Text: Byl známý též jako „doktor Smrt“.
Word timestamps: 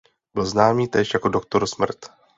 Byl 0.33 0.45
známý 0.45 0.87
též 0.87 1.13
jako 1.13 1.29
„doktor 1.29 1.67
Smrt“. 1.67 2.05